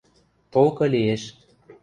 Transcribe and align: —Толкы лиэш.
—Толкы 0.53 0.85
лиэш. 0.93 1.23